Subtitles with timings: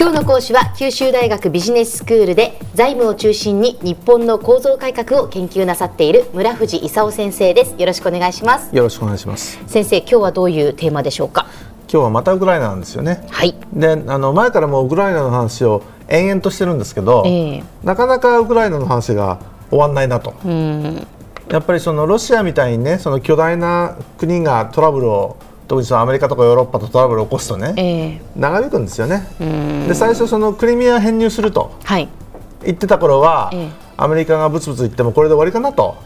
[0.00, 7.74] 今日の講師は九州大学ビジネススクールで財務を中心に日本の構造改革を研究なさっている村藤勲先生です。
[7.76, 8.74] よろしくお願いします。
[8.74, 9.62] よろしくお願いします。
[9.66, 11.44] 先生今日はどういうテーマでしょうか？
[11.80, 13.26] 今日はまたウクライナなんですよね。
[13.28, 13.54] はい。
[13.74, 17.64] であの前からもウクライナの話を延々としてるんですけど、ええ。
[17.84, 19.38] なかなかウクライナの話が
[19.68, 20.32] 終わんないなと。
[20.46, 21.06] うん。
[21.50, 25.36] やっぱりそのロシアみたいにねその巨大な国がトラブルを
[25.70, 27.82] 特にそのアメリカとかヨーロッパとトラブルを起こすとねえ
[28.16, 28.20] え。
[28.34, 29.24] 長引くんですよね。
[29.40, 29.86] うん。
[29.86, 32.08] で最初そのクリミア編入するとはい。
[32.64, 33.68] 言ってた頃は、ええ。
[33.96, 35.96] アメリカがブツブツ言ってもこれで終わりかなと、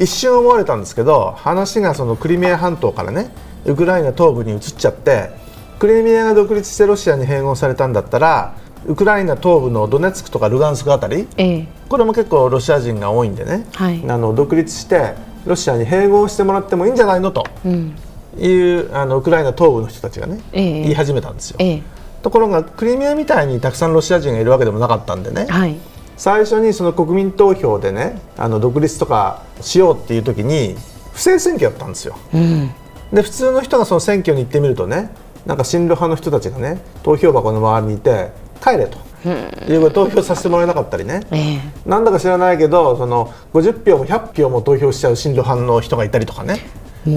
[0.00, 3.30] 一瞬思われたんですけど話がそのクリミア半島からね
[3.64, 5.30] ウクライナ東部に移っちゃって
[5.78, 11.68] クリミアが独立してロシアに併合されたんだったらウクライナ東部のドネツクとかルガンスクあたりええ。
[11.88, 14.02] これも結構ロシア人が多いんでね、はい。
[14.10, 17.44] あの独立してロシアに併合してもらってもいいんじゃないのと。
[17.64, 17.96] うん
[18.38, 20.82] いうあのウクライナ東部の人たちがね、ええ。
[20.82, 21.56] 言い始めたんですよ。
[21.60, 21.82] ええ。
[22.22, 25.76] ところがクリミアみたいにたくさんロシア人がいるわけでもなかったんでね、はい。
[26.16, 30.76] 最初にその国民投票でねあの独立とかしようっていう時に
[31.12, 32.16] 不正選挙だったんですよ。
[32.32, 32.70] うん。
[33.12, 35.10] で普通の人がその選挙に行ってみるとね
[35.44, 38.30] なんか親ロ派の人たちがね投票箱の周りにいて
[38.62, 39.06] 帰れと。
[39.26, 41.22] いうことで投票させてもらえなかったりね。
[41.32, 41.60] ええ。
[41.84, 46.60] なんだか知らないけどその50票も100票も投票しちゃう親ロ派の人がいたりとかね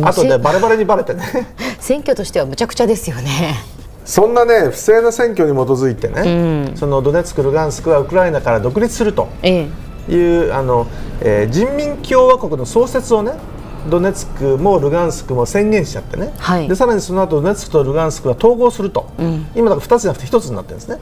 [0.04, 1.24] あとでバレバレにバレてね。
[1.80, 3.56] 選挙としてはむちゃくちゃですよね。
[4.06, 6.78] そんなね不正な選挙に基づいてね、うん。
[6.78, 9.68] そのドネツク、ルガンスクはウクライナから独立するとえ
[10.10, 10.12] え。
[10.12, 10.88] いうあの、
[11.22, 13.34] えー人民共和国の創設をね
[13.90, 16.68] ドネツクもルガンスクも宣言しちゃってね、はい。
[16.68, 19.48] でさらにその後ドネツクとルガンスクが統合すると、ん。
[19.56, 21.00] 今だから2つじゃなくて1つになってるんですね、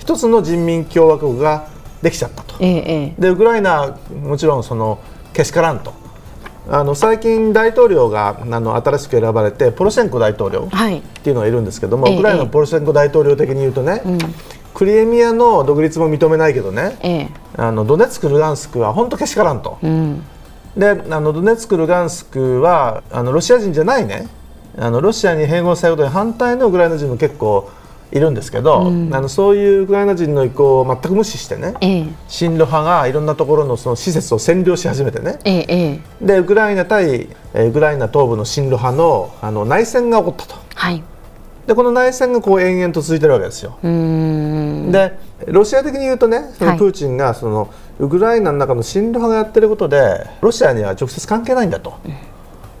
[0.00, 1.66] 1つの人民共和国が
[2.02, 2.54] できちゃったと。
[2.60, 4.98] えでウクライナもちろんその
[5.34, 5.92] けしからんと
[6.68, 10.98] あの最近大統領があの新しく選ばれてポロシェンコ大統領はい。
[10.98, 14.02] っていうのがいるんですけども、ええウクライナのポロシェンコ大統領的に言うとね、
[14.74, 17.28] クリミアの独立も認めないけどね、ええ。
[17.56, 20.22] あのドネツク、ルガンスクは本当けしからんと、うん。
[20.76, 24.28] であのドネツク、ルガンスクはあのロシア人じゃないね。
[24.78, 27.70] あのロシアに併合されることに反対のウクライナ人も結構
[28.12, 32.06] いるんですけど、あのそういうウクライナ人の意向を全く無視してねええ。
[32.28, 35.38] 親ロ派がいろんなところのその施設を占領し始めてね。
[35.44, 40.54] えでウクライナ対えーウクライナ東部の親ロ派のあの内戦が起こったと。
[40.74, 41.02] はい。
[41.66, 43.76] でこの内戦がこう延々と続いてるわけですよ。
[43.82, 46.74] でロシア的に言うとねそはい。
[46.74, 47.68] のプーチンがその、
[47.98, 51.94] ウクライナの中の親ロ派がやってることでロシアには直接関係ないんだと、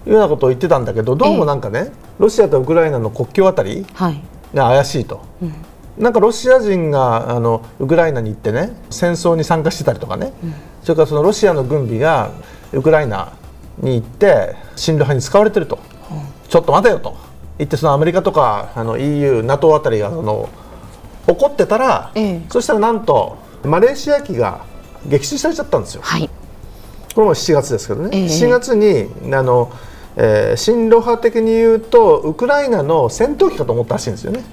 [0.06, 4.14] いうようなことを言ってたんだけどどうもなんかね、ロシアとウクライナの国境あたりはい。
[4.14, 4.20] が
[4.64, 5.20] 怪しいと、
[5.98, 10.32] なんかロシア人があのウクライナに行ってね戦争に参加してたりとかね、
[10.82, 12.30] それからそのロシアの軍備が
[12.72, 13.32] ウクライナ
[13.78, 15.78] に行って親ロ派に使われてると、
[16.48, 17.16] ちょっと待てよと。
[17.58, 20.48] 言ってそのアメリカとかあの EU、NATO あたりがその
[21.26, 22.42] 怒ってたら、ええ。
[22.50, 24.64] そしたらなんとマレーシア機が
[25.06, 26.02] 撃墜されちゃったんですよ。
[26.04, 26.28] はい。
[27.14, 28.26] これも7月ですけどね、ええ。
[28.26, 29.72] 7月にあの、
[30.16, 34.44] えー親ロ派的に言うとウクライナの戦闘機かと思ったらしいんですよね。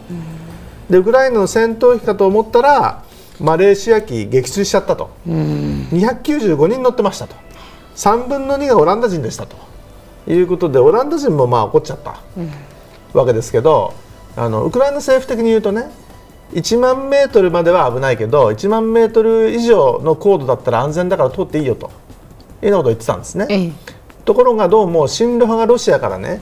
[0.89, 3.03] でウクライナの戦闘機かと思ったら
[3.39, 7.35] マレーシア機撃墜しちゃったと、295人乗ってましたと。
[7.95, 9.55] 3分の2がオランダ人でしたと。
[10.27, 12.21] いうことでオランダ人もまあ怒っちゃった
[13.13, 13.93] わけですけど
[14.37, 15.91] あのウクライナ政府的に言うとね
[16.53, 21.91] 1万メートルまでは危ないけど1万メートル以上の高度だったら安全だから通っていいよと。
[22.61, 23.45] いうようなことを言ってたんですね。
[23.49, 23.92] ええ
[24.25, 26.41] ところがどうも親ロ派がロシアからね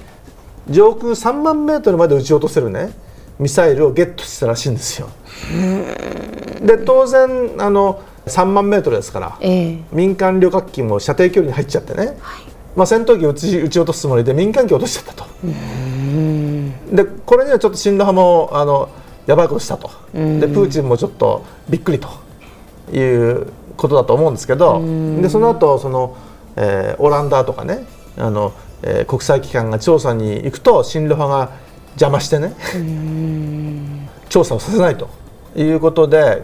[0.69, 2.92] 上空3万メートルまで撃ち落とせるね
[3.40, 5.09] ミサイルをゲットしたらしいんですよ。
[6.62, 9.80] で当然あの3万メートルですからええ。
[9.92, 12.18] 民間旅客機も射程距離に入っちゃってね、
[12.75, 15.25] まあ、戦闘機を撃ち撃ち落とすつもりで民間機を落としちゃったと。
[16.96, 18.90] でこれにはちょっと親ロ派もあの
[19.25, 19.90] やばいことしたと。
[20.13, 22.09] でプーチンもちょっとびっくりと
[22.96, 24.80] いうことだと思うんですけど
[25.19, 26.16] でその後その、
[26.56, 27.85] えーオランダとかね
[28.17, 28.53] あの、
[28.84, 31.51] えー国際機関が調査に行くと親ロ派が
[31.91, 32.56] 邪魔してね
[34.30, 35.09] 調査をさせないと
[35.56, 36.44] いうことで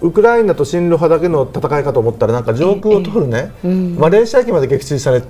[0.00, 3.52] ウクライナと親ロ派だけの戦いかと思ったらなんか上空を通るね、
[3.98, 5.26] マレーシア機まで撃墜されて、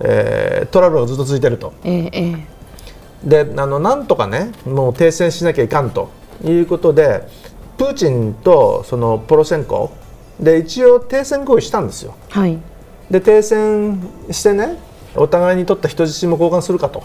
[0.00, 1.72] えートラブルがずっと続いていると。
[1.84, 2.56] ええええ。
[3.24, 6.10] であのなんとかねもう停戦しなきゃいかんと
[6.44, 7.26] いうことで
[7.76, 9.90] プーチンとそのポロシェンコ
[10.40, 12.14] で一応停戦合意したんですよ。
[12.30, 12.58] はい
[13.10, 14.00] で停戦
[14.30, 14.78] してね
[15.14, 17.04] お互いにとった人質も交換するかと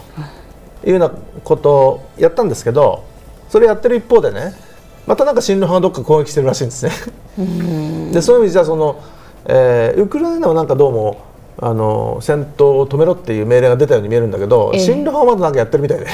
[0.83, 1.11] いうような
[1.43, 3.03] ことをやったんですけど
[3.49, 4.53] それやってる一方でね
[5.05, 6.91] またなんか親ロ派がどっか攻撃してるらしいんですね。
[8.11, 9.01] でそういう意味じゃその、
[9.45, 11.21] えーウクライナはなんかどうも
[11.59, 16.07] あの戦闘を止めろっていう命令が出たように見えるんだけど、ええ親ロ派はまだなんかやってるみたいで。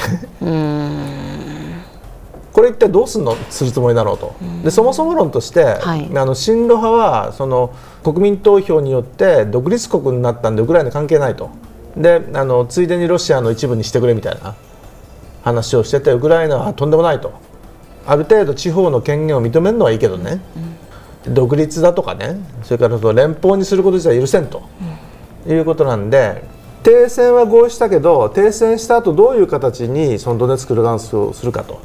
[2.58, 4.34] これ一体どうすんのするつもりだろうと、
[4.64, 6.10] でそもそも論として、はい。
[6.12, 7.72] あの親ロ派はその
[8.02, 11.50] 国民投票によって独立国になったんでウクライナ関係ないと。
[11.96, 14.56] であのついでにロシアの一部にしてくれみたいな
[15.44, 17.32] 話をしててウクライナはとんでもないと。
[18.04, 20.40] ある程度地方の権限を認めるのはいいけどね、
[21.28, 22.40] 独立だとかね。
[22.64, 24.64] それからその連邦にすること自体許せんと、
[25.46, 26.42] いうことなんで
[26.82, 31.80] 停戦は合意したけど停戦した後どういう形にそのドネツク・ルガンスクをするかと。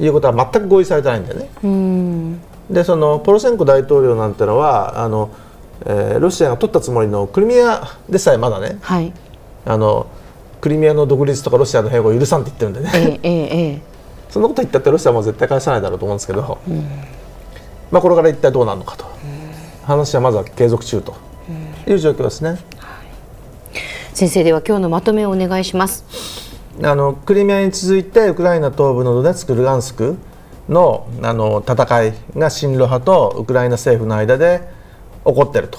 [0.00, 1.50] いうことは全く合意されてないんだよね。
[1.62, 2.40] うん。
[2.70, 5.30] でそのポロシェンコ大統領なんてのはあの、
[5.86, 8.78] えーロシアが取ったつもりのクリミアでさえまだね。
[8.80, 9.12] はい。
[9.64, 10.06] あの
[10.60, 13.20] クリミアの独立とかロシアの併合を許さんって言ってるんでね。
[13.22, 13.82] ええええええ。
[14.30, 16.58] そんなこと言ったってロシアも絶対返さないだろうと思うんですけど、
[17.90, 19.06] まあ、これから一体どうなるのかと、
[19.84, 21.16] 話はまずは継続中と
[21.86, 22.58] いう状況ですね。
[24.18, 26.04] 先生では今日のまとめをお願いします。
[26.82, 30.16] あのクリミアに続いてウクライナ東部のドネツク、ルガンスク
[30.68, 34.68] のあの戦いが親ロ派とウクライナ政府の間で
[35.24, 35.78] 起こっていると、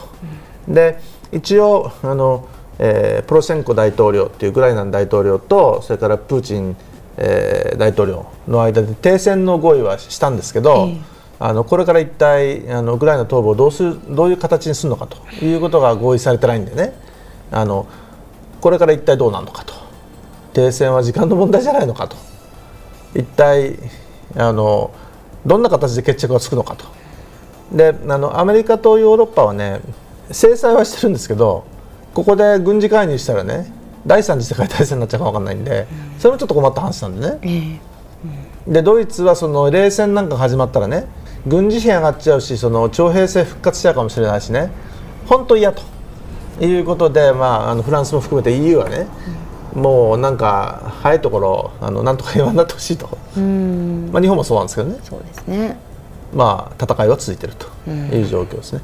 [0.69, 1.01] で
[1.33, 2.47] 一応あの、
[2.77, 6.77] えープロシェンコ大統領っていうウクライナの大統領とそれからプーチン、
[7.18, 10.97] えー大統領の間で停戦の合意はしたんですけど、ええ。
[11.39, 16.94] あのこれから一体あのウクライナ東部をどうするどういう形にするのかということが合意されてないんでね。
[17.51, 17.86] あの
[18.62, 19.74] これから一体どうなるのかと。
[20.54, 22.16] 停戦は時間の問題じゃないのかと。
[23.16, 23.78] 一体
[24.36, 24.92] あの
[25.46, 26.86] どんな形で決着がつくのかと。
[27.72, 29.80] であのアメリカとヨーロッパはね
[30.32, 31.66] 制裁はしてるんですけど
[32.14, 33.72] ここで軍事介入したらね
[34.06, 37.40] 第三次世界大戦になっちゃうか分かんないんでそれもちょっと困った話なんでね。
[37.44, 37.80] え
[38.68, 38.72] え。
[38.72, 41.06] でドイツはその冷戦なんかが始まったらね
[41.48, 44.72] 軍事費上がっちゃうしその徴兵制復活しちゃうかもしれないしね。
[45.28, 45.84] 本当嫌と
[46.66, 49.08] いうことで、まあ、あのフランスも含めて EU はね、
[49.74, 54.10] もうなんか早いところあのなんとか平和になってほしいと、うん。
[54.12, 55.78] まあ、日本もそうなんですけどね、そうですね。
[56.34, 58.82] まあ、戦いは続いているという状況ですね。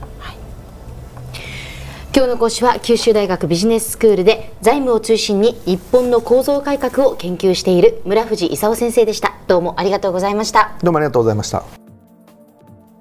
[2.15, 9.35] 今日の講師は九州大学ビジネススクールで財務を中心に日本の構造改革を研究している村藤勲先生でした。
[9.47, 10.77] どうもありがとうございました。
[10.81, 11.63] どうもありがとうございました。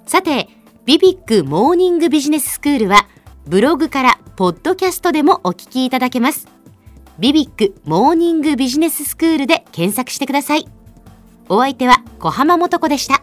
[0.07, 0.49] さて
[0.85, 3.07] ビビックモーニングビジネススクールは
[3.47, 6.49] ブログからポッドキャストでもお聞きいただけます。
[7.19, 10.67] ビビックモーニングビジネススクールで検索してください。
[11.51, 13.21] お相手は小浜もとこでした。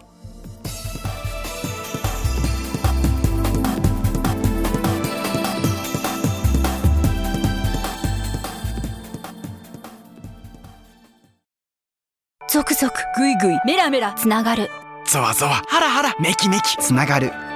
[12.48, 14.70] ゾクゾクグイグイメラメラつながる。
[15.04, 17.32] ゾワゾワハラハラメキメキつながる